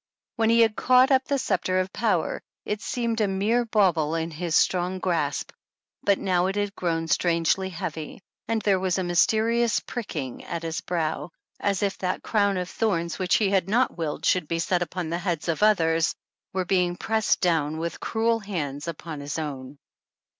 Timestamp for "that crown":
11.99-12.57